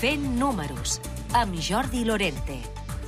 [0.00, 0.94] Fent números,
[1.36, 2.54] amb Jordi Lorente,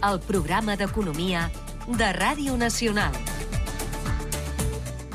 [0.05, 1.47] el programa d'economia
[1.89, 3.17] de Ràdio Nacional.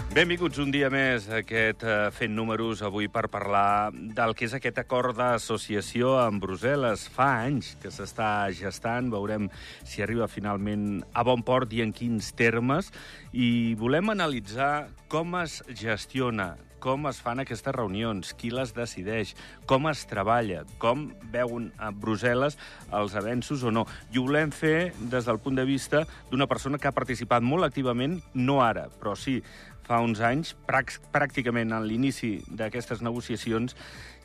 [0.09, 4.57] Benvinguts un dia més a aquest uh, Fent Números, avui per parlar del que és
[4.57, 7.05] aquest acord d'associació amb Brussel·les.
[7.13, 9.45] Fa anys que s'està gestant, veurem
[9.85, 12.89] si arriba finalment a bon port i en quins termes,
[13.37, 19.35] i volem analitzar com es gestiona, com es fan aquestes reunions, qui les decideix,
[19.69, 22.57] com es treballa, com veuen a Brussel·les
[22.95, 23.85] els avenços o no.
[24.13, 27.67] I ho volem fer des del punt de vista d'una persona que ha participat molt
[27.67, 29.41] activament, no ara, però sí
[29.87, 33.77] fa uns anys, pràcticament en l'inici d'aquestes negociacions,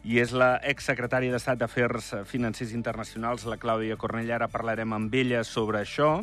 [0.03, 4.41] i és la exsecretària d'Estat d'Afers Financers Internacionals, la Clàudia Cornellà.
[4.41, 6.17] Ara parlarem amb ella sobre això.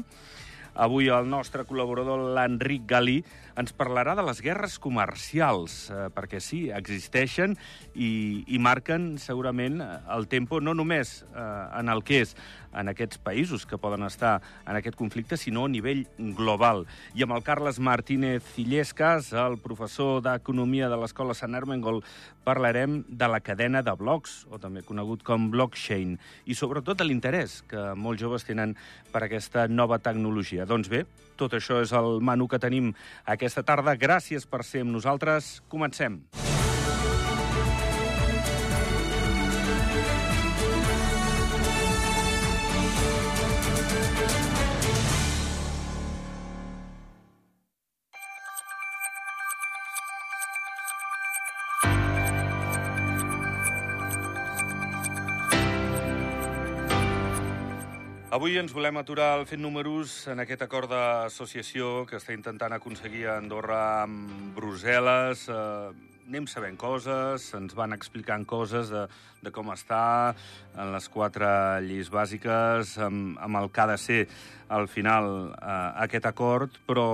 [0.79, 3.17] Avui el nostre col·laborador, l'Enric Galí,
[3.59, 7.57] ens parlarà de les guerres comercials, eh, perquè sí, existeixen
[7.93, 11.43] i, i marquen segurament el tempo no només eh,
[11.81, 12.35] en el que és
[12.73, 16.05] en aquests països que poden estar en aquest conflicte, sinó a nivell
[16.37, 16.85] global.
[17.17, 22.03] I amb el Carles Martínez Illescas, el professor d'Economia de l'Escola Sant Ermengol,
[22.45, 27.63] parlarem de la cadena de blocs, o també conegut com blockchain, i sobretot de l'interès
[27.69, 28.77] que molts joves tenen
[29.09, 30.69] per aquesta nova tecnologia.
[30.69, 31.03] Doncs bé,
[31.39, 32.91] tot això és el menú que tenim
[33.25, 33.97] aquesta tarda.
[33.97, 35.59] Gràcies per ser amb nosaltres.
[35.71, 36.21] Comencem.
[58.29, 63.23] Avui ens volem aturar al fet números en aquest acord d'associació que està intentant aconseguir
[63.25, 65.47] a Andorra amb Brussel·les.
[65.49, 69.07] Eh, anem sabent coses, ens van explicant coses de,
[69.41, 70.35] de com està
[70.77, 71.49] en les quatre
[71.81, 74.19] lleis bàsiques, amb, amb el que ha de ser
[74.69, 77.07] al final eh, aquest acord, però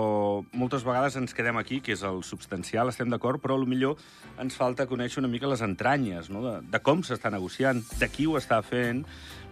[0.52, 3.96] moltes vegades ens quedem aquí, que és el substancial, estem d'acord, però millor
[4.44, 6.44] ens falta conèixer una mica les entranyes, no?
[6.44, 9.06] de, de com s'està negociant, de qui ho està fent,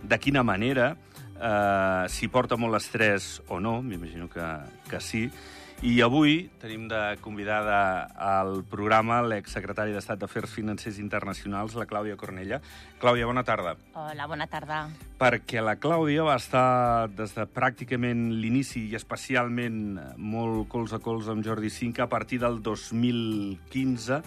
[0.03, 0.91] de quina manera,
[1.39, 4.47] eh, si porta molt estrès o no, m'imagino que,
[4.89, 5.27] que sí.
[5.83, 12.61] I avui tenim de convidada al programa l'exsecretari d'Estat d'Afers Financers Internacionals, la Clàudia Cornella.
[13.01, 13.73] Clàudia, bona tarda.
[13.99, 14.77] Hola, bona tarda.
[15.19, 21.27] Perquè la Clàudia va estar des de pràcticament l'inici i especialment molt cols a cols
[21.27, 24.21] amb Jordi Cinc a partir del 2015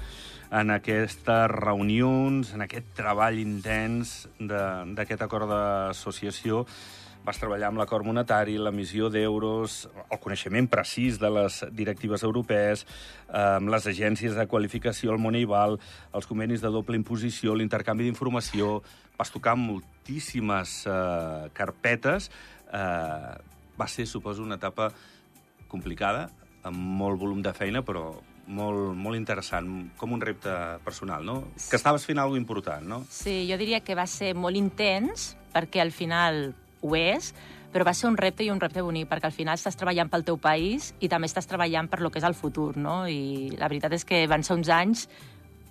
[0.60, 6.66] en aquestes reunions, en aquest treball intens d'aquest acord d'associació
[7.26, 12.86] vas treballar amb l'acord monetari, l'emissió d'euros, el coneixement precís de les directives europees,
[13.34, 15.80] amb les agències de qualificació, el Moneyval,
[16.14, 18.78] els convenis de doble imposició, l'intercanvi d'informació...
[19.16, 22.26] Vas tocar moltíssimes eh, carpetes.
[22.68, 23.30] Eh,
[23.80, 24.90] va ser, suposo, una etapa
[25.72, 26.26] complicada,
[26.68, 28.10] amb molt volum de feina, però
[28.46, 30.52] molt, molt interessant, com un repte
[30.84, 31.38] personal, no?
[31.56, 33.00] Que estaves fent alguna important, no?
[33.08, 36.50] Sí, jo diria que va ser molt intens, perquè al final
[36.86, 37.34] ho és,
[37.72, 40.24] però va ser un repte i un repte bonic, perquè al final estàs treballant pel
[40.24, 43.02] teu país i també estàs treballant per lo que és el futur, no?
[43.04, 45.08] I la veritat és que van ser uns anys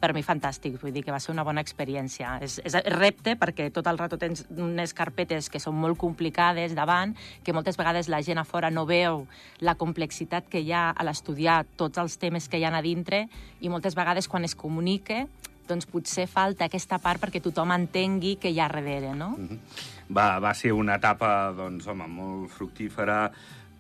[0.06, 2.36] per mi fantàstic, vull dir que va ser una bona experiència.
[2.46, 7.16] És, és repte perquè tot el rato tens unes carpetes que són molt complicades davant,
[7.44, 9.24] que moltes vegades la gent a fora no veu
[9.66, 13.26] la complexitat que hi ha a l'estudiar tots els temes que hi ha a dintre
[13.62, 15.26] i moltes vegades quan es comunica
[15.68, 19.36] doncs potser falta aquesta part perquè tothom entengui què hi ha darrere, no?
[19.38, 23.30] Mm -hmm va, va ser una etapa, doncs, home, molt fructífera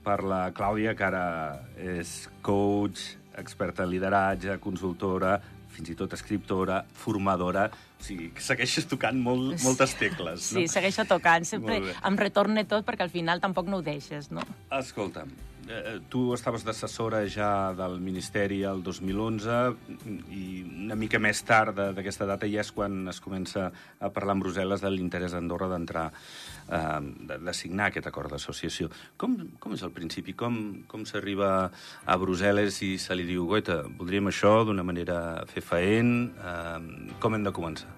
[0.06, 1.26] per la Clàudia, que ara
[1.78, 5.40] és coach, experta en lideratge, consultora,
[5.76, 7.66] fins i tot escriptora, formadora,
[8.00, 10.62] o sigui, que segueixes tocant molt, moltes tecles, no?
[10.62, 14.46] Sí, segueixo tocant, sempre em retorne tot perquè al final tampoc no ho deixes, no?
[14.78, 15.34] Escolta'm,
[15.70, 19.58] eh, tu estaves d'assessora ja del Ministeri el 2011
[20.36, 20.46] i
[20.86, 23.68] una mica més tard d'aquesta data ja és quan es comença
[24.00, 26.06] a parlar en Brussel·les de l'interès d'Andorra d'entrar,
[26.70, 28.92] eh, de, de signar aquest acord d'associació.
[29.18, 30.36] Com, com és el principi?
[30.38, 31.52] Com, com s'arriba
[32.06, 35.20] a Brussel·les i se li diu, guaita, voldríem això d'una manera
[35.52, 36.16] fer faent?
[36.36, 37.95] Eh, com hem de començar?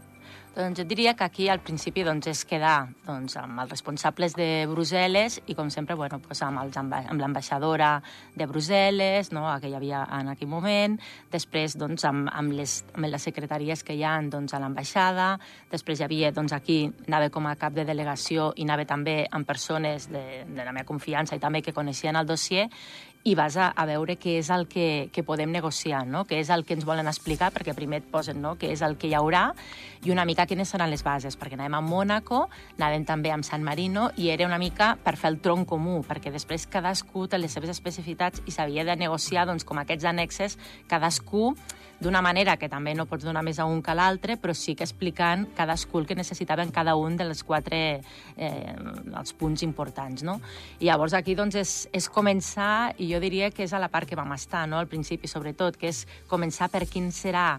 [0.58, 4.66] Doncs jo diria que aquí al principi doncs, és quedar doncs, amb els responsables de
[4.66, 7.92] Brussel·les i, com sempre, bueno, doncs, amb, els amb l'ambaixadora
[8.34, 10.96] de Brussel·les, no, que hi havia en aquell moment,
[11.30, 15.28] després doncs, amb, amb, les, amb les secretaries que hi ha doncs, a l'ambaixada,
[15.70, 19.46] després hi havia doncs, aquí, anava com a cap de delegació i anava també amb
[19.46, 22.66] persones de, de la meva confiança i també que coneixien el dossier,
[23.28, 26.24] i vas a, a veure què és el que, que podem negociar, no?
[26.28, 28.54] què és el que ens volen explicar, perquè primer et posen no?
[28.56, 29.50] què és el que hi haurà,
[30.08, 32.46] i una mica quines seran les bases, perquè anàvem a Mònaco,
[32.78, 36.32] anàvem també amb San Marino, i era una mica per fer el tronc comú, perquè
[36.34, 40.58] després cadascú té les seves especificitats i s'havia de negociar doncs, com aquests annexes,
[40.88, 41.52] cadascú
[42.00, 44.76] d'una manera que també no pots donar més a un que a l'altre, però sí
[44.78, 47.80] que explicant cadascú el que necessitaven cada un dels quatre
[48.38, 48.76] eh,
[49.18, 50.24] els punts importants.
[50.24, 50.38] No?
[50.80, 54.10] I llavors aquí doncs, és, és començar, i jo diria que és a la part
[54.10, 54.78] que vam estar, no?
[54.78, 57.56] al principi sobretot, que és començar per quin serà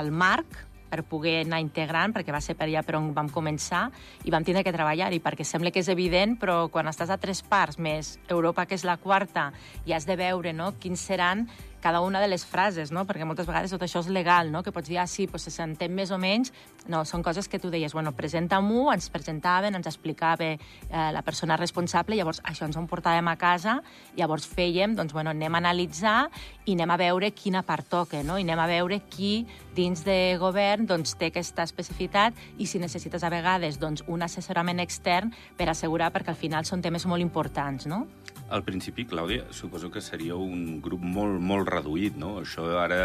[0.00, 3.88] el marc per poder anar integrant, perquè va ser per allà per on vam començar,
[4.24, 7.42] i vam tindre que treballar-hi, perquè sembla que és evident, però quan estàs a tres
[7.42, 9.50] parts, més Europa, que és la quarta,
[9.88, 11.48] i has de veure no, quins seran
[11.84, 13.02] cada una de les frases, no?
[13.04, 14.62] perquè moltes vegades tot això és legal, no?
[14.64, 16.48] que pots dir, ah, sí, pues, se s'entén més o menys.
[16.88, 20.56] No, són coses que tu deies, bueno, presenta-m'ho, ens presentaven, ens explicava eh,
[20.88, 23.76] la persona responsable, llavors això ens ho portàvem a casa,
[24.16, 26.16] llavors fèiem, doncs, bueno, anem a analitzar
[26.64, 28.40] i anem a veure quina part toca, no?
[28.40, 29.34] i anem a veure qui
[29.76, 34.80] dins de govern doncs, té aquesta especificitat i si necessites a vegades doncs, un assessorament
[34.80, 37.84] extern per assegurar, perquè al final són temes molt importants.
[37.84, 38.06] No?
[38.54, 42.38] Al principi, Clàudia, suposo que seria un grup molt, molt reduït, no?
[42.42, 42.98] Això ara,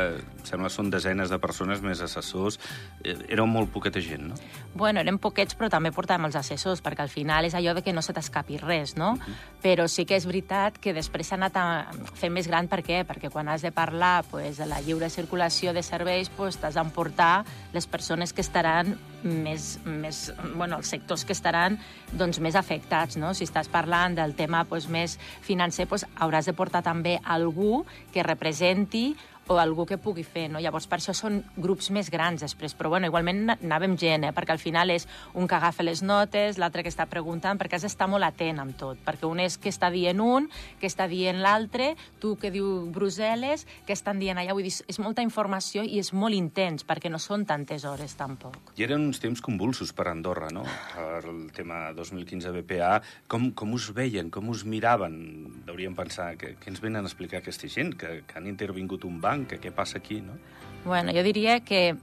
[0.48, 2.60] sembla, són desenes de persones més assessors.
[3.04, 4.39] Eh, era molt poqueta gent, no?
[4.74, 7.94] Bueno, eren poquets, però també portàvem els assessors, perquè al final és allò de que
[7.95, 9.13] no se t'escapi res, no?
[9.13, 9.19] Uh.
[9.19, 9.38] -huh.
[9.63, 13.06] Però sí que és veritat que després s'ha anat a fer més gran, per què?
[13.06, 17.45] Perquè quan has de parlar pues, de la lliure circulació de serveis, pues, t'has d'emportar
[17.74, 20.21] les persones que estaran més, més,
[20.56, 21.77] bueno, els sectors que estaran
[22.12, 23.33] doncs, més afectats, no?
[23.33, 27.83] Si estàs parlant del tema pues, més financer, doncs, hauràs de portar també algú
[28.13, 29.13] que representi
[29.50, 30.62] o algú que pugui fer, no?
[30.62, 34.34] Llavors, per això són grups més grans després, però bueno, igualment anàvem gent, eh?
[34.36, 37.86] perquè al final és un que agafa les notes, l'altre que està preguntant, perquè has
[37.88, 40.46] d'estar molt atent amb tot, perquè un és que està dient un,
[40.80, 45.01] que està dient l'altre, tu que diu Brussel·les, que estan dient allà, vull dir, és
[45.01, 48.75] molta informació i és molt intens, perquè no són tantes hores tampoc.
[48.78, 50.68] I eren uns temps convulsos per Andorra, no?
[51.00, 52.94] El tema 2015 BPA,
[53.31, 55.18] com, com us veien, com us miraven?
[55.66, 59.18] Hauríem pensar, que, que ens venen a explicar aquesta gent, que, que han intervingut un
[59.24, 60.38] banc, que què passa aquí, no?
[60.86, 61.95] Bueno, jo diria que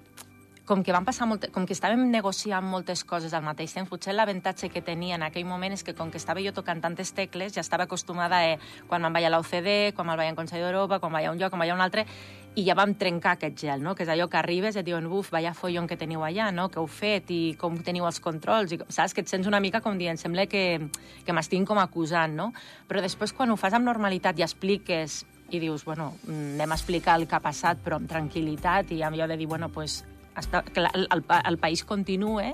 [0.66, 4.12] com que van passar molt, com que estàvem negociant moltes coses al mateix temps, potser
[4.16, 7.54] l'avantatge que tenia en aquell moment és que com que estava jo tocant tantes tecles,
[7.54, 8.56] ja estava acostumada a
[8.90, 11.38] quan me'n vaig a l'OCDE, quan me'n vaig al Consell d'Europa, quan vaig a un
[11.38, 12.04] lloc, quan vaig a un altre,
[12.58, 13.94] i ja vam trencar aquest gel, no?
[13.94, 16.66] que és allò que arribes i et diuen, buf, vaya follon que teniu allà, no?
[16.72, 19.82] que heu fet i com teniu els controls, i saps que et sents una mica
[19.84, 20.80] com dient, sembla que,
[21.22, 22.50] que m'estic com acusant, no?
[22.88, 27.16] Però després quan ho fas amb normalitat i expliques i dius, bueno, anem a explicar
[27.20, 30.02] el que ha passat, però amb tranquil·litat i amb allò de dir, bueno, pues,
[30.37, 32.52] està, que el, el, el país continue,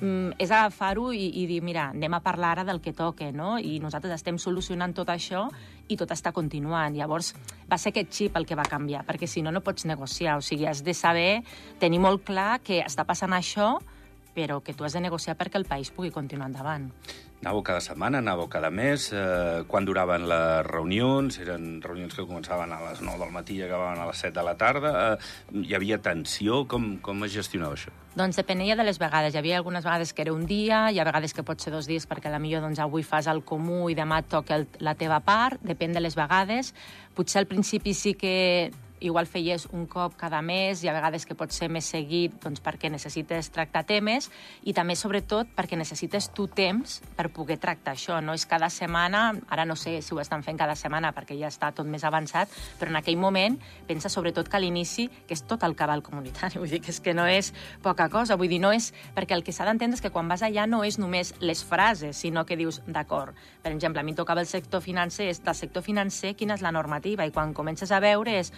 [0.00, 3.56] mm, és agafar-ho i, i dir, mira, anem a parlar ara del que toque, no?
[3.58, 5.48] I nosaltres estem solucionant tot això
[5.88, 6.94] i tot està continuant.
[6.96, 7.34] Llavors,
[7.70, 10.38] va ser aquest xip el que va canviar, perquè si no, no pots negociar.
[10.38, 11.42] O sigui, has de saber,
[11.82, 13.74] tenir molt clar que està passant això,
[14.34, 16.90] però que tu has de negociar perquè el país pugui continuar endavant.
[17.42, 19.08] Anàveu cada setmana, anàveu cada mes?
[19.10, 21.40] Eh, quan duraven les reunions?
[21.42, 24.44] Eren reunions que començaven a les 9 del matí i acabaven a les 7 de
[24.46, 24.92] la tarda?
[25.02, 26.62] Eh, hi havia tensió?
[26.70, 27.90] Com, com es gestionava això?
[28.14, 29.34] Doncs depenia de les vegades.
[29.34, 31.90] Hi havia algunes vegades que era un dia, hi ha vegades que pot ser dos
[31.90, 34.68] dies perquè a la millor doncs, avui fas el comú i demà et toca el,
[34.78, 36.70] la teva part, depèn de les vegades.
[37.16, 38.70] Potser al principi sí que
[39.02, 42.62] igual feies un cop cada mes i a vegades que pot ser més seguit doncs,
[42.62, 44.30] perquè necessites tractar temes
[44.62, 48.20] i també, sobretot, perquè necessites tu temps per poder tractar això.
[48.22, 51.50] No és cada setmana, ara no sé si ho estan fent cada setmana perquè ja
[51.50, 55.44] està tot més avançat, però en aquell moment pensa sobretot que a l'inici que és
[55.48, 58.60] tot el cabal comunitari, vull dir que és que no és poca cosa, vull dir,
[58.62, 58.92] no és...
[59.16, 62.16] perquè el que s'ha d'entendre és que quan vas allà no és només les frases,
[62.16, 65.82] sinó que dius, d'acord, per exemple, a mi tocava el sector financer, és del sector
[65.82, 68.52] financer quina és la normativa, i quan comences a veure és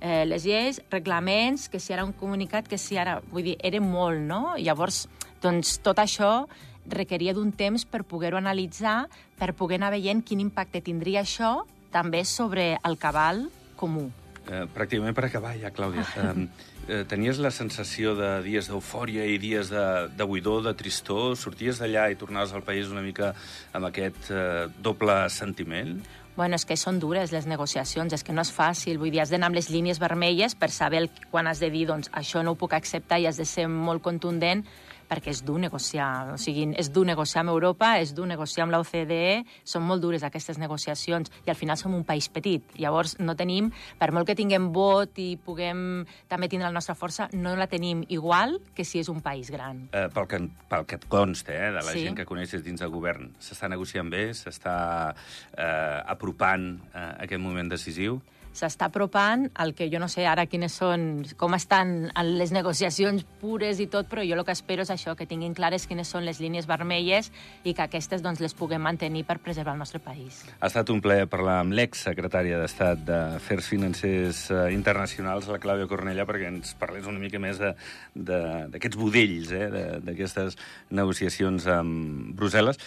[0.00, 3.18] eh, les lleis, reglaments, que si ara un comunicat, que si ara...
[3.32, 4.56] Vull dir, era molt, no?
[4.58, 5.06] Llavors,
[5.42, 6.48] doncs, tot això
[6.88, 12.24] requeria d'un temps per poder-ho analitzar, per poder anar veient quin impacte tindria això també
[12.24, 14.08] sobre el cabal comú.
[14.48, 16.04] Eh, pràcticament per acabar ja, Clàudia.
[16.16, 16.46] Eh,
[16.88, 19.84] eh, tenies la sensació de dies d'eufòria i dies de,
[20.16, 21.36] de buidor, de tristor?
[21.36, 23.34] Sorties d'allà i tornaves al país una mica
[23.76, 25.98] amb aquest eh, doble sentiment?
[26.38, 29.00] Bueno, és que són dures les negociacions, és que no és fàcil.
[29.02, 31.82] Vull dir, has d'anar amb les línies vermelles per saber el, quan has de dir
[31.88, 34.62] doncs, això no ho puc acceptar i has de ser molt contundent
[35.08, 36.34] perquè és dur negociar.
[36.34, 40.22] O sigui, és dur negociar amb Europa, és dur negociar amb l'OCDE, són molt dures
[40.22, 42.62] aquestes negociacions i al final som un país petit.
[42.78, 47.28] Llavors no tenim, per molt que tinguem vot i puguem també tindre la nostra força,
[47.32, 49.88] no la tenim igual que si és un país gran.
[49.92, 52.04] Eh, pel, que, pel que et consta, eh, de la Sí.
[52.04, 54.30] gent que coneixes dins del govern, s'està negociant bé?
[54.36, 55.14] S'està
[55.56, 58.20] eh, apropant eh, aquest moment decisiu?
[58.56, 63.80] S'està apropant el que jo no sé ara quines són, com estan les negociacions pures
[63.80, 66.40] i tot, però jo el que espero és això, que tinguin clares quines són les
[66.42, 67.30] línies vermelles
[67.64, 70.44] i que aquestes doncs, les puguem mantenir per preservar el nostre país.
[70.60, 76.26] Ha estat un plaer parlar amb l'exsecretària d'Estat d'Afers Financers eh, Internacionals, la Clàudia Cornella,
[76.28, 79.68] perquè ens parlés una mica més d'aquests budells, eh,
[80.04, 80.58] d'aquestes
[80.90, 82.80] negociacions amb Brussel·les.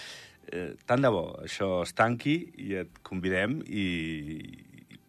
[0.52, 3.86] Eh, tant de bo això es tanqui i et convidem i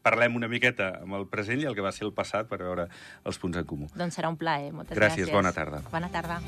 [0.02, 2.88] parlem una miqueta amb el present i el que va ser el passat per veure
[3.24, 3.90] els punts en comú.
[3.94, 4.72] Doncs serà un plaer.
[4.74, 5.34] Moltes Gràcies, gràcies.
[5.34, 5.82] bona tarda.
[5.92, 6.42] Bona tarda.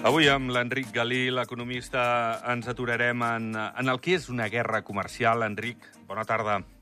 [0.00, 2.02] Avui amb l'Enric Galí, l'economista,
[2.48, 5.44] ens aturarem en, en el que és una guerra comercial.
[5.44, 6.56] Enric, bona tarda.
[6.56, 6.79] Bona tarda,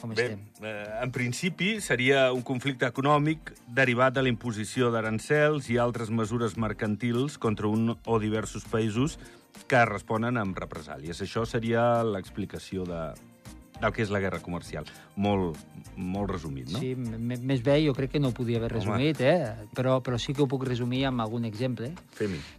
[0.00, 0.40] com Bé, estem?
[0.60, 6.58] eh, en principi seria un conflicte econòmic derivat de la imposició d'arancels i altres mesures
[6.60, 9.18] mercantils contra un o diversos països
[9.68, 11.22] que responen amb represàlies.
[11.24, 13.02] Això seria l'explicació de,
[13.82, 14.86] del que és la guerra comercial.
[15.20, 15.58] Molt,
[15.96, 16.80] molt resumit, no?
[16.80, 18.80] Sí, més bé jo crec que no ho podia haver Home.
[18.80, 19.66] resumit, eh?
[19.74, 21.90] però, però sí que ho puc resumir amb algun exemple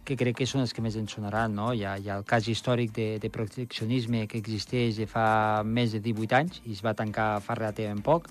[0.04, 1.54] que crec que són els que més ens sonaran.
[1.56, 1.72] No?
[1.72, 5.96] Hi, ha, hi ha el cas històric de, de proteccionisme que existeix de fa més
[5.96, 8.28] de 18 anys i es va tancar fa relativament poc,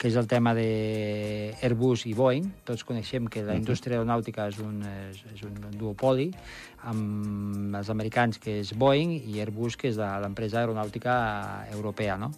[0.00, 2.46] que és el tema de Airbus i Boeing.
[2.64, 4.78] Tots coneixem que la indústria aeronàutica és un,
[5.10, 6.30] és, és un duopoli,
[6.88, 11.18] amb els americans, que és Boeing, i Airbus, que és l'empresa aeronàutica
[11.74, 12.16] europea.
[12.16, 12.32] No?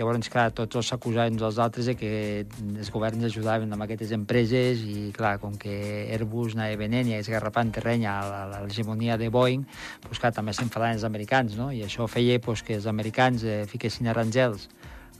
[0.00, 2.10] Llavors, clar, tots els s'acusaven als altres de que
[2.48, 7.70] els governs ajudaven amb aquestes empreses i, clar, com que Airbus anava venent i esgarrapant
[7.78, 9.62] terreny a la- a l'hegemonia de Boeing,
[10.02, 11.70] doncs, clar, també s'enfadaven els americans, no?
[11.70, 14.66] I això feia doncs, que els americans eh, fiquessin aranzels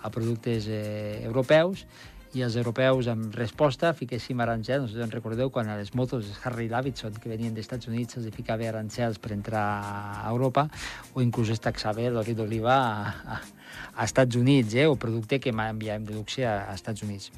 [0.03, 1.87] a productes eh, europeus
[2.33, 7.15] i els europeus, en resposta, fiquéssim si en recordeu quan a les motos Harley Davidson,
[7.15, 9.65] que venien dels Estats Units, els ficava arancels per entrar
[10.23, 10.69] a Europa,
[11.15, 13.41] o inclús es taxava l'oli d'oliva a, a,
[13.97, 17.33] a Estats Units, eh, o producte que enviàvem de luxe a, a Estats Units.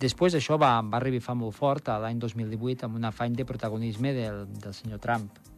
[0.00, 4.46] Després això va, va revifar molt fort l'any 2018 amb un afany de protagonisme del,
[4.58, 5.51] del senyor Trump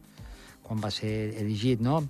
[0.65, 2.01] quan va ser elegit, no?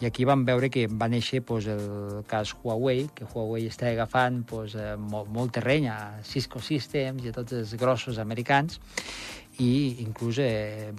[0.00, 4.42] I aquí vam veure que va néixer pues, el cas Huawei, que Huawei està agafant
[4.48, 8.80] pues, eh, molt, molt terreny a Cisco Systems i a tots els grossos americans,
[9.58, 10.92] i inclús eh,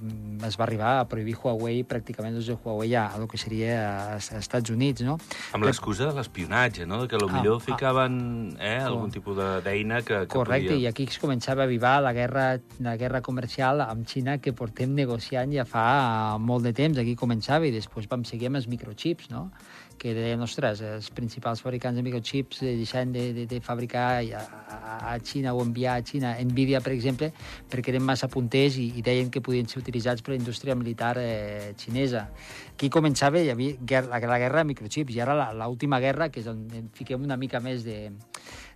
[0.47, 3.75] es va arribar a prohibir Huawei pràcticament des de Huawei a, a lo que seria
[3.77, 5.17] a, a Estats Units, no?
[5.53, 7.03] Amb l'excusa de l'espionatge, no?
[7.07, 7.59] Que potser Ah, ah.
[7.67, 8.17] ficaven
[8.59, 10.81] eh, algun tipus de- d'eina que, que Correcte, podia...
[10.81, 12.47] i aquí es començava a avivar la guerra,
[12.81, 16.97] la guerra comercial amb Xina que portem negociant ja fa molt de temps.
[16.97, 19.51] Aquí començava i després vam seguir amb els microchips, no?
[19.97, 24.97] Que deien, ostres, els principals fabricants de microchips deixaven de, de, de fabricar a, a,
[25.11, 27.31] a Xina o enviar a Xina Nvidia, per exemple,
[27.71, 31.15] perquè eren massa punters i, i deien que podien ser utilitzats per la indústria militar
[31.21, 32.27] eh, xinesa.
[32.75, 36.51] Aquí començava, hi havia guerra, la, guerra de microchips, i ara l'última guerra, que és
[36.51, 37.99] on en fiquem una mica més de,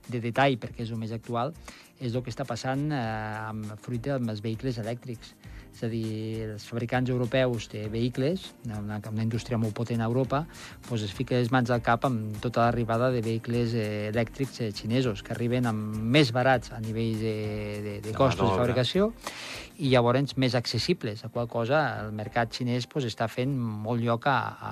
[0.09, 1.53] de detall, perquè és el més actual,
[2.01, 3.01] és el que està passant eh,
[3.47, 5.35] amb fruit amb els vehicles elèctrics.
[5.71, 10.43] És a dir, els fabricants europeus de vehicles, una, una indústria molt potent a Europa,
[10.89, 14.71] doncs es fica les mans al cap amb tota l'arribada de vehicles eh, elèctrics eh,
[14.75, 17.35] xinesos, que arriben amb més barats a nivell de,
[17.87, 19.11] de, de costos de fabricació
[19.81, 24.27] i llavors més accessibles, a qual cosa el mercat xinès doncs, està fent molt lloc
[24.29, 24.71] a, a,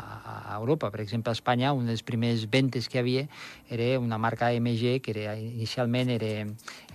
[0.54, 0.92] a Europa.
[0.94, 3.26] Per exemple, a Espanya, una de les primeres ventes que havia
[3.70, 6.46] era una marca AMG, que era, inicialment era,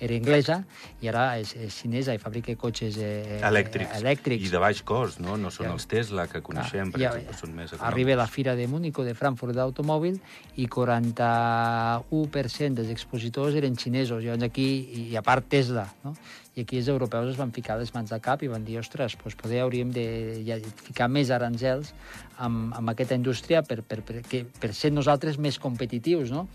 [0.05, 0.61] era anglesa,
[1.03, 3.97] i ara és, és xinesa i fabrica cotxes eh, elèctrics.
[4.03, 4.47] elèctrics.
[4.47, 5.37] I de baix cost, no?
[5.41, 5.75] No són Ja.
[5.75, 7.89] els Tesla que coneixem, per Ja, exemple, són més econòmics.
[7.93, 10.21] Arriba la Fira de Múnich o de Frankfurt d'automòbil
[10.57, 14.23] i 41% dels expositors eren xinesos.
[14.25, 14.69] Llavors aquí,
[15.11, 16.15] i a part Tesla, no?
[16.55, 19.17] I aquí els europeus es van ficar les mans al cap i van dir, ostres,
[19.19, 20.05] doncs poder hauríem de
[20.47, 21.91] ja, ficar més aranzels
[22.39, 26.47] amb, amb aquesta indústria per, per, per, que, per ser nosaltres més competitius, no?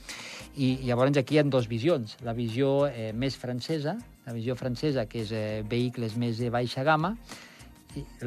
[0.60, 2.18] I llavors aquí hi ha dues visions.
[2.28, 3.94] La visió eh, més francesa,
[4.26, 7.14] la visió francesa, que és eh, vehicles més de baixa gamma,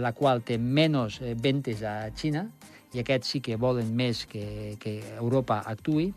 [0.01, 2.47] la qual té menys eh, ventes a Xina,
[2.93, 6.09] i aquests sí que volen més que, que Europa actui,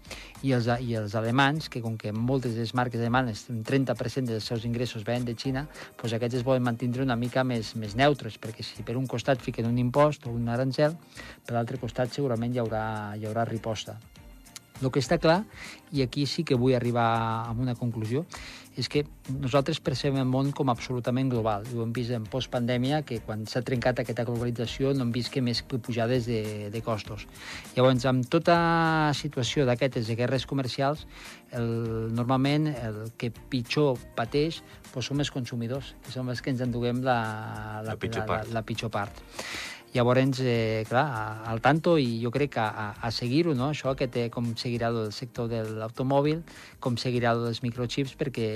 [0.47, 4.31] i els, i els alemans, que com que moltes de les marques alemanes, un 30%
[4.31, 5.67] dels seus ingressos venen de Xina,
[5.99, 9.43] doncs aquests es volen mantenir una mica més, més neutres, perquè si per un costat
[9.43, 10.95] fiquen un impost o un arancel,
[11.43, 12.85] per l'altre costat segurament hi haurà,
[13.19, 13.99] hi haurà riposta.
[14.81, 15.43] El que està clar,
[15.95, 17.07] i aquí sí que vull arribar
[17.47, 18.25] a una conclusió,
[18.75, 21.63] és que nosaltres percebem el món com absolutament global.
[21.71, 25.43] Ho hem vist en postpandèmia, que quan s'ha trencat aquesta globalització no hem vist que
[25.45, 26.41] més pujades de,
[26.73, 27.23] de costos.
[27.77, 28.57] Llavors, amb tota
[29.15, 31.05] situació d'aquestes de guerres comercials,
[31.55, 34.59] el, normalment el que pitjor pateix
[34.91, 37.19] doncs som els consumidors, que som els que ens enduguem la,
[37.83, 38.51] la, La pitjor la, part.
[38.51, 39.23] la, la pitjor part.
[39.95, 43.69] Llavors, eh, clar, al tanto, i jo crec que a, a seguir-ho, no?
[43.71, 46.41] això que té com seguirà el sector de l'automòbil,
[46.83, 48.49] com seguirà el dels microchips, perquè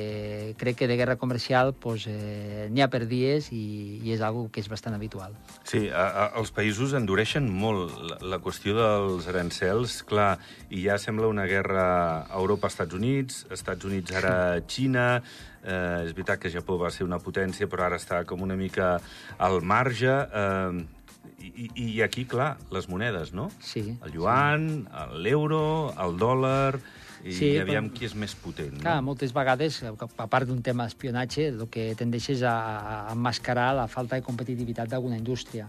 [0.60, 3.63] crec que de guerra comercial pues, eh, n'hi ha per dies i,
[4.03, 5.38] i és algo que és bastant habitual.
[5.63, 10.34] Sí, a, a, els països endureixen molt la, la qüestió dels arancels, clar,
[10.67, 11.88] i ja sembla una guerra
[12.36, 14.36] Europa-Estats Units, Estats Units ara
[14.67, 15.08] Xina,
[15.63, 18.98] eh, és veritat que Japó va ser una potència, però ara està com una mica
[19.39, 20.99] al marge, eh,
[21.56, 23.50] i, i aquí, clar, les monedes, no?
[23.60, 23.98] Sí.
[24.06, 24.88] El yuan,
[25.18, 26.79] l'euro, el dòlar,
[27.24, 28.77] i Sí, aviam però- qui és més potent.
[28.79, 29.01] Clar, No?
[29.10, 32.53] moltes vegades, a part d'un tema d'espionatge, el que tendeix a,
[33.10, 35.68] a emmascarar la falta de competitivitat d'alguna indústria.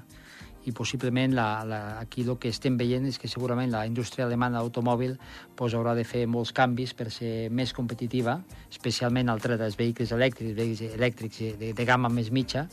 [0.68, 4.60] I possiblement la, la, aquí el que estem veient és que segurament la indústria alemana
[4.60, 5.14] d'automòbil
[5.56, 8.36] pues, haurà de fer molts canvis per ser més competitiva,
[8.68, 12.66] especialment al tret dels vehicles elèctrics, vehicles elèctrics de, de gamma més mitja,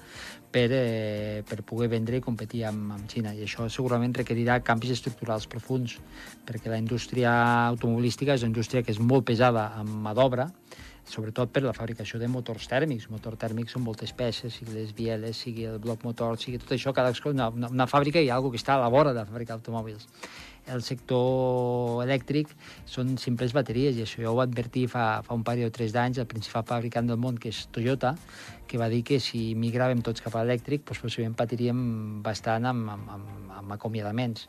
[0.51, 3.33] per, eh, per poder vendre i competir amb, amb Xina.
[3.35, 5.97] I això segurament requerirà canvis estructurals profuns,
[6.47, 7.31] perquè la indústria
[7.67, 10.49] automobilística és una indústria que és molt pesada amb mà d'obra,
[11.07, 13.07] sobretot per la fabricació de motors tèrmics.
[13.11, 16.93] Motors tèrmics són moltes peces, sigui les bieles, sigui el bloc motor, sigui tot això,
[16.93, 19.57] cada una, una, una fàbrica hi ha alguna que està a la vora de fabricar
[19.57, 20.07] automòbils.
[20.67, 22.49] El sector elèctric
[22.85, 25.93] són simples bateries, i això jo ho vaig advertir fa, fa un parell o tres
[25.95, 28.17] d'anys, el principal fabricant del món, que és Toyota,
[28.67, 31.79] que va dir que si migràvem tots cap a l'elèctric, doncs possiblement patiríem
[32.25, 34.47] bastant amb, amb, amb, amb acomiadaments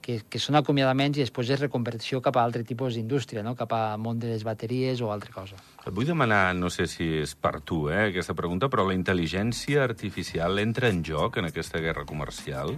[0.00, 3.54] que, que són acomiadaments i després és reconversió cap a altre tipus d'indústria, no?
[3.58, 5.60] cap al món de les bateries o altra cosa.
[5.84, 9.84] Et vull demanar, no sé si és per tu, eh, aquesta pregunta, però la intel·ligència
[9.84, 12.76] artificial entra en joc en aquesta guerra comercial?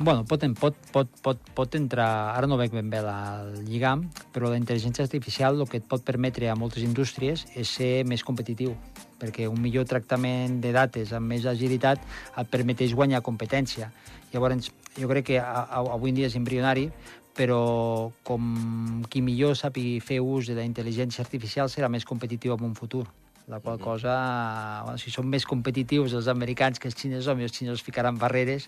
[0.00, 2.06] Bueno, pot, pot, pot, pot, pot entrar...
[2.38, 5.88] Ara no veig ben bé la, el lligam, però la intel·ligència artificial el que et
[5.90, 8.76] pot permetre a moltes indústries és ser més competitiu,
[9.18, 13.90] perquè un millor tractament de dates amb més agilitat et permeteix guanyar competència.
[14.30, 16.92] Llavors, jo crec que a, a, avui en dia és embrionari,
[17.34, 22.70] però com qui millor sàpiga fer ús de la intel·ligència artificial serà més competitiu en
[22.70, 23.08] un futur.
[23.48, 27.80] La qual cosa, bueno, si són més competitius els americans que els xinesos, els xinesos
[27.80, 28.66] ficaran barreres,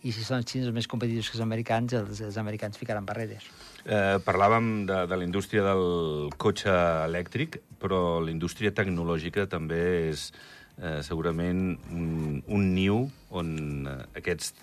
[0.00, 3.44] i si són els xinesos més competitius que els americans, els, els americans ficaran barreres.
[3.84, 6.72] Eh, parlàvem de, de la indústria del cotxe
[7.10, 10.30] elèctric, però la indústria tecnològica també és
[10.78, 13.02] eh, segurament un, un niu
[13.36, 13.52] on
[13.84, 14.54] eh, aquests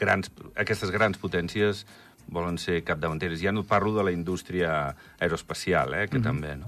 [0.00, 1.84] grans, aquestes grans potències
[2.32, 3.44] volen ser capdavanteres.
[3.44, 6.24] Ja no parlo de la indústria aeroespacial, eh, que mm -hmm.
[6.24, 6.66] també, no?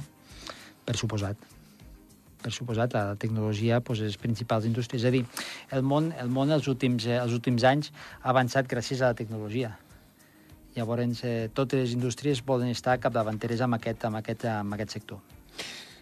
[0.84, 1.38] Per suposat
[2.42, 5.02] per suposat, la tecnologia doncs, és principals indústries.
[5.02, 5.24] És a dir,
[5.70, 9.18] el món, el món els, últims, eh, els últims anys ha avançat gràcies a la
[9.18, 9.76] tecnologia.
[10.76, 15.20] Llavors, eh, totes les indústries poden estar capdavanteres amb aquest, amb aquest, amb aquest sector.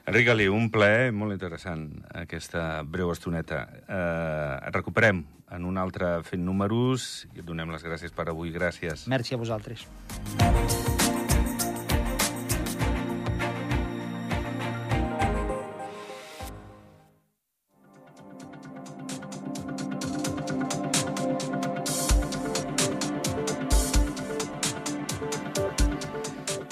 [0.07, 3.61] Enric Galí, un plaer molt interessant aquesta breu estoneta.
[3.87, 8.55] Eh, et recuperem en un altre fent números i et donem les gràcies per avui.
[8.55, 9.07] Gràcies.
[9.11, 9.87] Merci a vosaltres.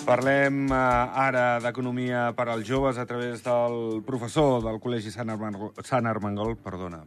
[0.09, 0.77] Parlem eh,
[1.21, 5.75] ara d'economia per als joves a través del professor del Col·legi Sant Armengol.
[5.85, 7.03] Sant Armengol perdona,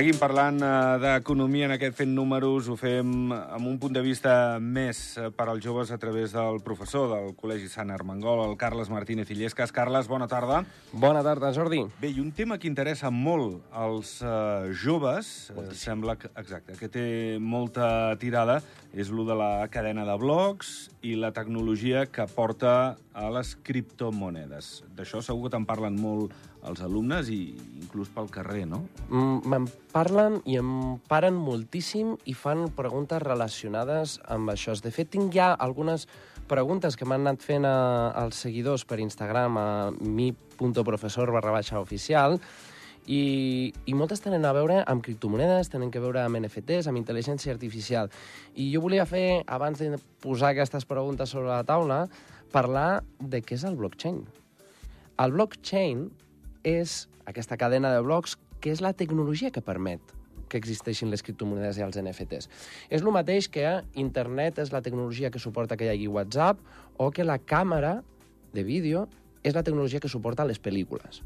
[0.00, 2.70] Seguim parlant eh, d'economia en aquest fent números.
[2.72, 6.62] Ho fem amb un punt de vista més eh, per als joves a través del
[6.64, 9.74] professor del Col·legi Sant Armengol, el Carles Martínez Illescas.
[9.76, 10.62] Carles, bona tarda.
[11.04, 11.82] Bona tarda, Jordi.
[12.00, 16.88] Bé, i un tema que interessa molt als uh, joves, uh, sembla que, exacte, que
[16.88, 17.04] té
[17.36, 23.28] molta tirada, és lo de la cadena de blocs i la tecnologia que porta a
[23.30, 24.80] les criptomonedes.
[24.96, 26.34] D'això segur que te'n parlen molt
[26.66, 28.82] els alumnes i inclús pel carrer, no?
[29.08, 34.74] Mm, Me'n parlen i em paren moltíssim i fan preguntes relacionades amb això.
[34.82, 36.08] De fet, tinc ja algunes
[36.50, 42.40] preguntes que m'han anat fent a, als seguidors per Instagram a mi.professor barra baixa oficial
[43.06, 47.54] i, i moltes tenen a veure amb criptomonedes, tenen que veure amb NFTs, amb intel·ligència
[47.54, 48.10] artificial.
[48.54, 52.04] I jo volia fer, abans de posar aquestes preguntes sobre la taula,
[52.52, 54.22] parlar de què és el blockchain.
[55.20, 56.08] El blockchain
[56.66, 60.00] és aquesta cadena de blocs que és la tecnologia que permet
[60.50, 62.50] que existeixin les criptomonedes i els NFTs.
[62.90, 66.58] És el mateix que internet és la tecnologia que suporta que hi hagi WhatsApp
[66.98, 68.00] o que la càmera
[68.52, 69.06] de vídeo
[69.46, 71.22] és la tecnologia que suporta les pel·lícules.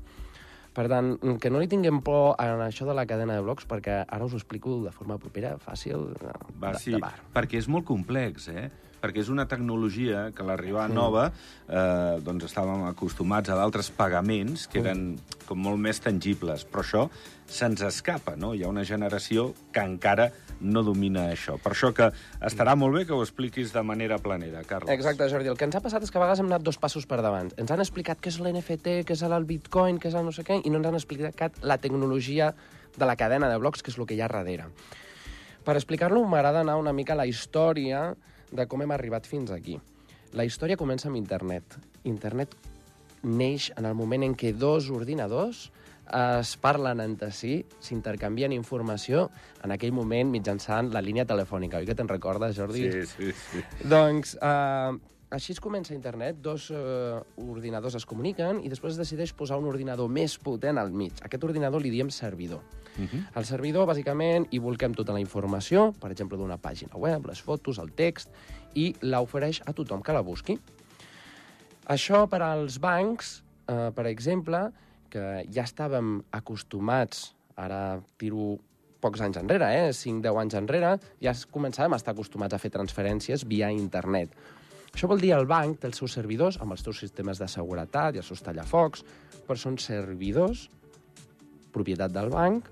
[0.75, 4.01] Per tant, que no li tinguem por en això de la cadena de blocs, perquè
[4.09, 7.13] ara us ho explico de forma propera, fàcil, de, Va, sí, de bar.
[7.37, 8.71] perquè és molt complex, eh?
[9.05, 14.65] Perquè és una tecnologia que a l'arribar nova eh, doncs estàvem acostumats a d'altres pagaments
[14.73, 17.03] que eren com molt més tangibles, però això
[17.45, 18.55] se'ns escapa, no?
[18.57, 20.31] Hi ha una generació que encara
[20.65, 21.59] no domina això.
[21.61, 22.09] Per això que
[22.49, 24.95] estarà molt bé que ho expliquis de manera planera, Carles.
[24.95, 25.53] Exacte, Jordi.
[25.53, 27.53] El que ens ha passat és que a vegades hem anat dos passos per davant.
[27.61, 30.47] Ens han explicat què és l'NFT, què és el Bitcoin, què és el no sé
[30.49, 32.55] què, i no ens han explicat la tecnologia
[32.97, 34.71] de la cadena de blocs, que és el que hi ha darrere.
[35.65, 38.15] Per explicar-lo, m'agrada anar una mica a la història
[38.55, 39.79] de com hem arribat fins aquí.
[40.35, 41.77] La història comença amb internet.
[42.07, 42.55] Internet
[43.25, 45.69] neix en el moment en què dos ordinadors
[46.05, 49.29] es parlen entre si, s'intercanvien informació
[49.65, 51.81] en aquell moment mitjançant la línia telefònica.
[51.81, 52.85] Oi que te'n recordes, Jordi?
[52.93, 53.65] Sí, sí, sí.
[53.89, 54.99] Doncs eh,
[55.35, 59.71] així es comença internet, dos eh, ordinadors es comuniquen i després es decideix posar un
[59.71, 61.17] ordinador més potent al mig.
[61.25, 62.61] Aquest ordinador li diem servidor.
[62.99, 63.23] Uh -huh.
[63.35, 67.79] Al servidor, bàsicament, hi volquem tota la informació, per exemple, d'una pàgina web, les fotos,
[67.79, 68.31] el text,
[68.75, 70.59] i l'ofereix a tothom que la busqui.
[71.87, 74.73] Això per als bancs, eh, per exemple,
[75.11, 78.59] que ja estàvem acostumats, ara tiro
[79.01, 83.45] pocs anys enrere, eh, 5-10 anys enrere, ja començàvem a estar acostumats a fer transferències
[83.45, 84.31] via internet.
[84.95, 88.15] Això vol dir el banc té els seus servidors amb els seus sistemes de seguretat
[88.15, 89.03] i els seus tallafocs,
[89.47, 90.69] però són servidors,
[91.75, 92.69] propietat del banc,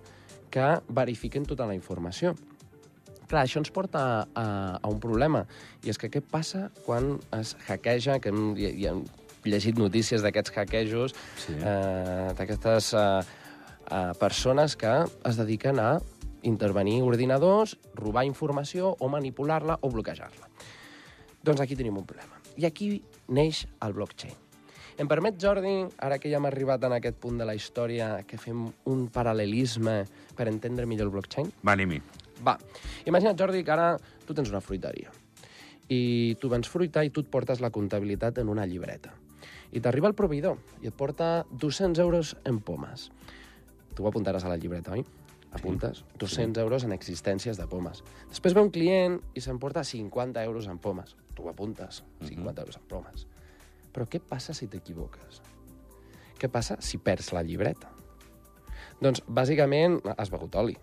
[0.52, 2.34] que verifiquen tota la informació.
[3.30, 4.02] Clar, això ens porta
[4.36, 5.46] a, a un problema,
[5.82, 9.04] i és que què passa quan es hackeja, que hem, hi, hi hem
[9.48, 11.56] llegit notícies d'aquests hackejos, Sí.
[11.56, 13.06] eh, d'aquestes eh,
[13.88, 14.92] eh, persones que
[15.24, 15.94] es dediquen a
[16.42, 20.50] intervenir ordinadors, robar informació o manipular-la o bloquejar-la.
[21.42, 22.38] Doncs aquí tenim un problema.
[22.58, 22.96] I aquí
[23.32, 24.41] neix el blockchain.
[25.02, 28.36] Em permet, Jordi, ara que ja hem arribat en aquest punt de la història, que
[28.38, 29.96] fem un paral·lelisme
[30.38, 31.48] per entendre millor el blockchain?
[31.66, 31.98] Va, anem-hi.
[32.46, 32.54] Va,
[33.10, 33.88] imagina't, Jordi, que ara
[34.28, 35.10] tu tens una fruiteria
[35.90, 39.10] i tu vens fruita i tu et portes la comptabilitat en una llibreta.
[39.74, 43.10] I t'arriba el proveïdor i et porta 200 euros en pomes.
[43.98, 45.02] Tu ho apuntaràs a la llibreta, oi?
[45.50, 48.06] Apuntes 200 euros en existències de pomes.
[48.30, 51.18] Després ve un client i s'emporta 50 euros en pomes.
[51.34, 53.26] Tu ho apuntes, 50 euros en pomes.
[53.92, 55.42] Però què passa si t'equivoques?
[56.40, 57.92] Què passa si perds la llibreta?
[59.02, 60.76] Doncs, bàsicament, has begut oli.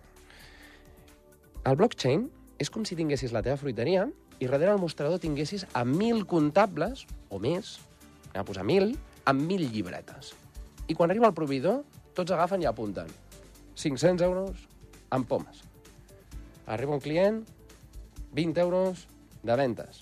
[1.66, 2.28] El blockchain
[2.60, 4.06] és com si tinguessis la teva fruiteria
[4.40, 7.78] i darrere el mostrador tinguessis a 1.000 comptables, o més,
[8.30, 8.94] anem a posar 1.000,
[9.28, 10.32] amb 1.000 llibretes.
[10.88, 11.82] I quan arriba el proveïdor,
[12.16, 13.10] tots agafen i apunten
[13.74, 14.64] 500 euros
[15.12, 15.62] en pomes.
[16.66, 17.42] Arriba un client,
[18.32, 19.06] 20 euros
[19.42, 20.00] de ventes.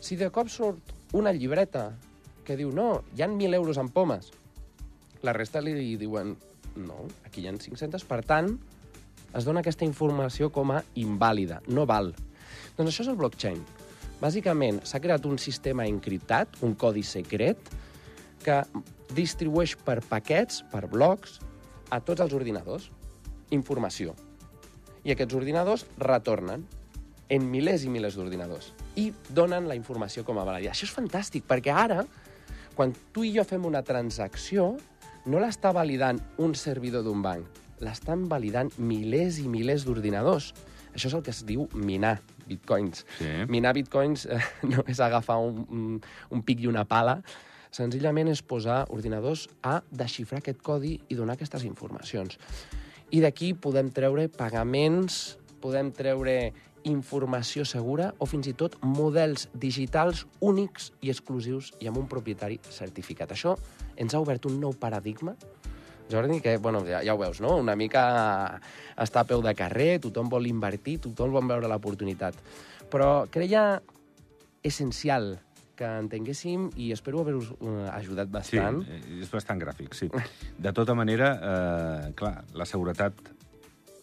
[0.00, 1.92] Si de cop surt una llibreta
[2.44, 4.30] que diu no, hi han 1.000 euros en pomes,
[5.24, 6.34] la resta li diuen
[6.76, 8.50] no, aquí hi ha 500, per tant,
[9.34, 12.12] es dona aquesta informació com a invàlida, no val.
[12.76, 13.62] Doncs això és el blockchain.
[14.20, 17.70] Bàsicament, s'ha creat un sistema encriptat, un codi secret,
[18.44, 18.60] que
[19.16, 21.40] distribueix per paquets, per blocs,
[21.90, 22.90] a tots els ordinadors
[23.54, 24.14] informació.
[25.04, 26.64] I aquests ordinadors retornen
[27.32, 30.72] en milers i milers d'ordinadors i donen la informació com a vàlida.
[30.72, 32.04] Això és fantàstic, perquè ara,
[32.74, 34.74] quan tu i jo fem una transacció,
[35.26, 40.52] no l'està validant un servidor d'un banc, l'estan validant milers i milers d'ordinadors.
[40.94, 43.02] Això és el que es diu minar bitcoins.
[43.18, 43.32] Sí.
[43.50, 45.98] Minar bitcoins eh, no és agafar un, un,
[46.30, 47.18] un pic i una pala,
[47.74, 52.38] senzillament és posar ordinadors a desxifrar aquest codi i donar aquestes informacions.
[53.10, 56.52] I d'aquí podem treure pagaments, podem treure
[56.84, 62.60] informació segura o fins i tot models digitals únics i exclusius i amb un propietari
[62.68, 63.32] certificat.
[63.32, 63.56] Això
[63.96, 65.36] ens ha obert un nou paradigma
[66.10, 67.56] Jordi, que, bueno, ja, ja ho veus, no?
[67.56, 68.60] Una mica
[69.00, 72.36] està a peu de carrer, tothom vol invertir, tothom vol veure l'oportunitat.
[72.92, 73.80] Però creia
[74.62, 75.38] essencial
[75.74, 78.82] que entenguéssim i espero haver-vos eh, ajudat Sí, bastant.
[78.86, 80.10] eh, és bastant gràfic, sí.
[80.58, 83.14] De tota manera, eh, clar, la seguretat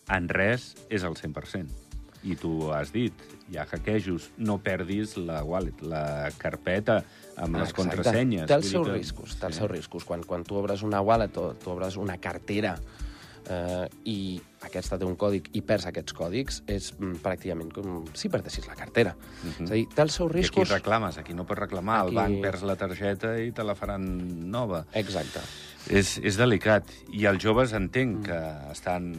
[0.10, 1.90] en res és el 100%.
[2.23, 3.13] I tu has dit,
[3.49, 6.99] hi ha hackejos, no perdis la wallet, la carpeta
[7.38, 7.81] amb les Exacte.
[7.81, 8.45] contrasenyes.
[8.47, 10.05] Té els seus que- riscos, té els seus riscos.
[10.05, 12.75] Quan, quan tu obres una wallet o tu obres una cartera
[13.49, 18.29] eh, i aquesta té un còdic i perds aquests còdics, és mm, pràcticament com si
[18.29, 19.15] perdessis la cartera.
[19.43, 19.65] Mhm.
[19.65, 20.69] És a dir, té els seus I aquí riscos...
[20.69, 22.01] reclames, aquí no pots reclamar.
[22.03, 24.05] Aquí- El banc perds la targeta i te la faran
[24.51, 24.86] nova.
[24.93, 25.41] Exacte.
[25.89, 26.86] És, és delicat.
[27.12, 28.23] I els joves entenc Mm.
[28.29, 29.12] que estan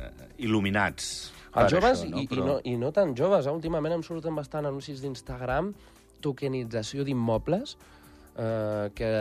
[0.00, 1.32] eh, il·luminats.
[1.64, 2.42] Els joves, això, i, Però...
[2.42, 3.54] i, no, i no tan joves, eh?
[3.54, 5.72] últimament em surten bastant anuncis d'Instagram,
[6.24, 7.76] tokenització d'immobles,
[8.36, 9.12] eh, que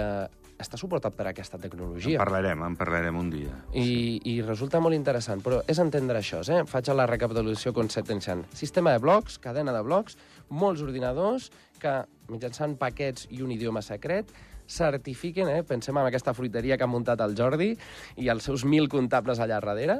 [0.55, 2.17] està suportat per aquesta En tecnologia.
[2.17, 3.51] parlarem, en parlarem un dia.
[3.73, 6.63] I, I resulta molt interessant, però és entendre això, eh?
[6.69, 8.45] Faig la recapitulació conceptualitzant.
[8.55, 10.17] Sistema de blocs, cadena de blocs,
[10.49, 14.31] molts ordinadors que, mitjançant paquets i un idioma secret,
[14.67, 15.63] certifiquen, eh?
[15.63, 17.75] pensem en aquesta fruiteria que ha muntat el Jordi
[18.17, 19.99] i els seus mil comptables allà darrere,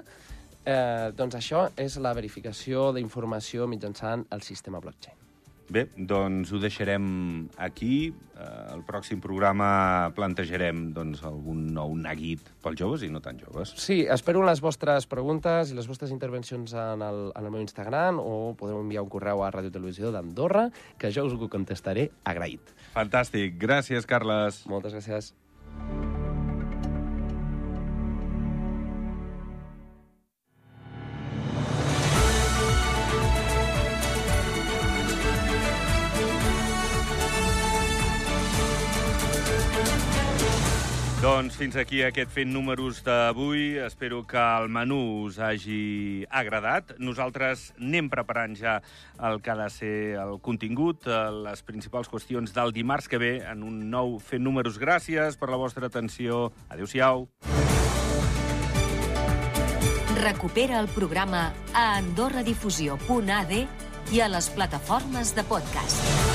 [0.66, 5.22] eh, doncs això és la verificació d'informació mitjançant el sistema blockchain.
[5.66, 7.06] Bé, doncs ho deixarem
[7.58, 8.14] aquí.
[8.36, 13.74] Eh, el pròxim programa plantejarem doncs, algun nou neguit pels joves i no tan joves.
[13.82, 18.22] Sí, espero les vostres preguntes i les vostres intervencions en el, en el meu Instagram
[18.22, 20.68] o podeu enviar un correu a Radio Televisió d'Andorra,
[21.00, 22.76] que jo us ho contestaré agraït.
[22.94, 23.58] Fantàstic.
[23.62, 24.66] Gràcies, Carles.
[24.70, 25.34] Moltes gràcies.
[41.56, 43.78] Doncs fins aquí aquest fent números d'avui.
[43.80, 46.92] Espero que el menú us hagi agradat.
[47.00, 48.74] Nosaltres anem preparant ja
[49.24, 53.32] el que ha de ser el contingut, eh, les principals qüestions del dimarts que ve
[53.40, 54.76] en un nou fent números.
[54.84, 56.52] Gràcies per la vostra atenció.
[56.68, 57.30] Adéu-siau.
[60.20, 63.60] Recupera el programa a andorradifusió.ad
[64.12, 66.35] i a les plataformes de podcast.